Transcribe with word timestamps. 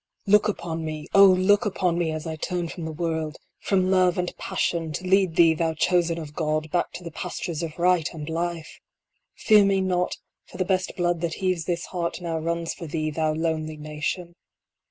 Look 0.25 0.47
upon 0.47 0.83
me 0.83 1.05
oh 1.13 1.27
look 1.27 1.63
upon 1.63 1.99
me, 1.99 2.09
as 2.11 2.25
I 2.25 2.35
turn 2.35 2.67
from 2.69 2.85
the 2.85 2.91
world 2.91 3.37
from 3.59 3.91
love, 3.91 4.17
and 4.17 4.35
passion, 4.37 4.91
to 4.93 5.05
lead 5.07 5.35
thee, 5.35 5.53
thou 5.53 5.75
Chosen 5.75 6.17
of 6.17 6.33
God, 6.33 6.71
back 6.71 6.91
to 6.93 7.03
the 7.03 7.11
pastures 7.11 7.61
of 7.61 7.77
Right 7.77 8.11
and 8.11 8.27
Life 8.27 8.79
1 9.35 9.35
Fear 9.57 9.65
me 9.65 9.79
not; 9.79 10.17
for 10.47 10.57
the 10.57 10.65
best 10.65 10.95
blood 10.97 11.21
that 11.21 11.35
heaves 11.35 11.65
this 11.65 11.85
heart 11.85 12.19
now 12.19 12.39
runs 12.39 12.73
for 12.73 12.87
thee, 12.87 13.11
thou 13.11 13.33
Lonely 13.35 13.77
Nation 13.77 14.33